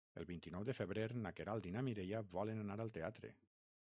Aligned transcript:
El 0.19 0.23
vint-i-nou 0.27 0.63
de 0.69 0.73
febrer 0.77 1.03
na 1.25 1.31
Queralt 1.39 1.67
i 1.71 1.73
na 1.75 1.83
Mireia 1.89 2.21
volen 2.31 2.63
anar 2.65 2.79
al 2.87 2.91
teatre. 2.97 3.31